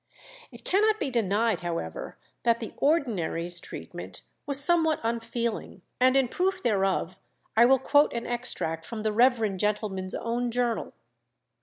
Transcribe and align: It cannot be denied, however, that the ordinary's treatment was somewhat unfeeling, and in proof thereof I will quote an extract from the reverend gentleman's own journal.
It 0.51 0.65
cannot 0.65 0.99
be 0.99 1.11
denied, 1.11 1.61
however, 1.61 2.17
that 2.41 2.59
the 2.59 2.73
ordinary's 2.77 3.59
treatment 3.59 4.23
was 4.47 4.59
somewhat 4.59 4.99
unfeeling, 5.03 5.83
and 5.99 6.15
in 6.15 6.27
proof 6.27 6.63
thereof 6.63 7.19
I 7.55 7.65
will 7.67 7.77
quote 7.77 8.11
an 8.13 8.25
extract 8.25 8.83
from 8.83 9.03
the 9.03 9.13
reverend 9.13 9.59
gentleman's 9.59 10.15
own 10.15 10.49
journal. 10.49 10.95